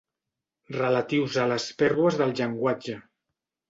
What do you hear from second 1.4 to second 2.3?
a les pèrdues